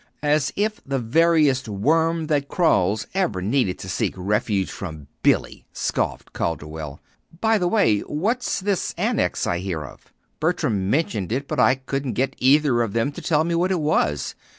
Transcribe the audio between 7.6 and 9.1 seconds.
way, what's this